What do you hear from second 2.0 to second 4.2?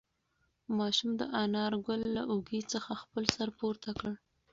له اوږې څخه خپل سر پورته کړ.